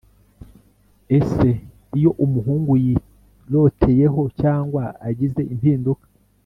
[1.17, 1.47] Ese
[1.97, 6.05] iyo umuhungu yiroteyeho cyangwa agize impinduka